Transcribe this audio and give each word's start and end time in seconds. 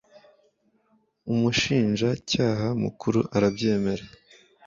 umushinja 1.31 2.09
cyaha 2.29 2.67
mukuru 2.83 3.19
arabyemera 3.35 4.05